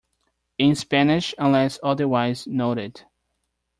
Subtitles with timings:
[0.57, 3.03] "In Spanish unless otherwise noted:"